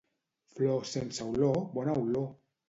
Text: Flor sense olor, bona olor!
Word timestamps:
Flor 0.53 0.87
sense 0.93 1.27
olor, 1.27 1.61
bona 1.77 1.97
olor! 2.01 2.27